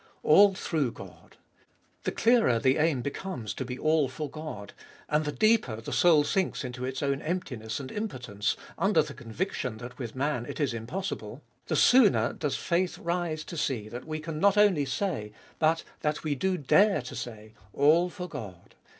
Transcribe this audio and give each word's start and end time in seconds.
All 0.23 0.55
through 0.55 0.93
God! 0.93 1.37
The 2.05 2.11
clearer 2.11 2.57
the 2.57 2.77
aim 2.79 3.03
becomes 3.03 3.53
to 3.53 3.63
be 3.63 3.77
all 3.77 4.05
90 4.05 4.05
abe 4.05 4.11
fbolfest 4.11 4.13
of 4.13 4.15
BU 4.15 4.15
for 4.15 4.29
God, 4.31 4.73
and 5.09 5.25
the 5.25 5.31
deeper 5.31 5.75
the 5.79 5.93
soul 5.93 6.23
sinks 6.23 6.63
into 6.63 6.85
its 6.85 7.03
own 7.03 7.21
emptiness 7.21 7.79
and 7.79 7.91
impotence, 7.91 8.57
under 8.79 9.03
the 9.03 9.13
conviction 9.13 9.77
that 9.77 9.99
with 9.99 10.15
man 10.15 10.47
it 10.47 10.59
is 10.59 10.73
im 10.73 10.87
possible, 10.87 11.43
the 11.67 11.75
sooner 11.75 12.33
does 12.33 12.55
faith 12.57 12.97
rise 12.97 13.43
to 13.43 13.55
see 13.55 13.87
that 13.89 14.05
we 14.05 14.19
can 14.19 14.39
not 14.39 14.57
only 14.57 14.85
say, 14.85 15.33
but 15.59 15.83
that 15.99 16.23
we 16.23 16.33
do 16.33 16.57
dare 16.57 17.03
to 17.03 17.15
say, 17.15 17.53
All 17.71 18.09
for 18.09 18.27
God 18.27 18.73